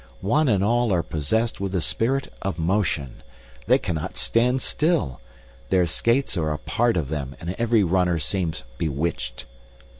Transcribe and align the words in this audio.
One 0.25 0.49
and 0.49 0.63
all 0.63 0.91
are 0.93 1.03
possessed 1.03 1.61
with 1.61 1.73
the 1.73 1.79
spirit 1.79 2.33
of 2.41 2.57
motion. 2.57 3.21
They 3.67 3.77
cannot 3.77 4.17
stand 4.17 4.63
still. 4.63 5.21
Their 5.69 5.85
skates 5.85 6.35
are 6.37 6.51
a 6.51 6.57
part 6.57 6.97
of 6.97 7.09
them, 7.09 7.35
and 7.39 7.51
every 7.59 7.83
runner 7.83 8.17
seems 8.17 8.63
bewitched. 8.79 9.45